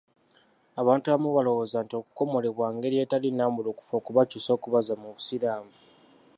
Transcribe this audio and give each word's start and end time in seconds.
Abantu 0.81 1.05
abamu 1.07 1.29
balowooza 1.35 1.77
nti 1.81 1.93
okukomolebwa 2.01 2.67
ngeri 2.75 2.95
etali 3.03 3.27
nnambulukufu 3.31 3.91
okubakyusa 3.99 4.49
okubazza 4.57 4.93
mu 5.01 5.07
busiraamu. 5.15 5.73